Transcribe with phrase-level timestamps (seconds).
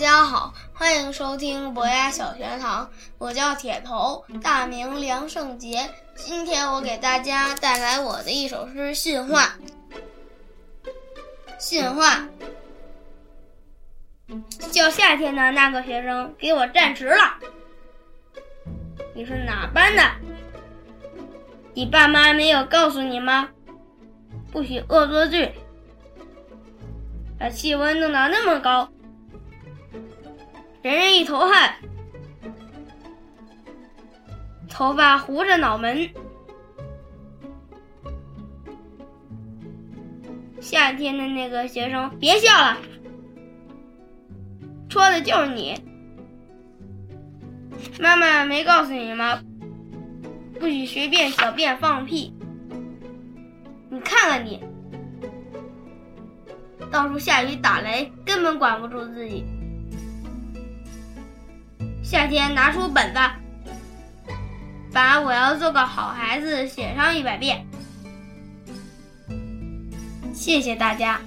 [0.00, 2.90] 大家好，欢迎收听博雅小学堂。
[3.18, 5.90] 我叫铁头，大名梁胜杰。
[6.14, 9.42] 今天我给大家带来我的一首诗《训话》。
[11.58, 12.26] 训话，
[14.72, 17.36] 叫夏天的那个学生给我站直了。
[19.14, 20.02] 你是哪班的？
[21.74, 23.50] 你爸妈没有告诉你吗？
[24.50, 25.52] 不许恶作剧。
[27.38, 28.90] 把气温弄到那么高。
[30.82, 31.74] 人人一头汗，
[34.68, 36.08] 头发糊着脑门。
[40.58, 42.78] 夏天的那个学生，别笑了，
[44.88, 45.78] 戳的就是你。
[47.98, 49.42] 妈妈没告诉你吗？
[50.58, 52.32] 不许随便小便放屁。
[53.90, 54.62] 你看看你，
[56.90, 59.44] 到处下雨打雷，根本管不住自己。
[62.10, 63.20] 夏天拿出本子，
[64.92, 67.64] 把我要做个好孩子写上一百遍。
[70.34, 71.20] 谢谢大家。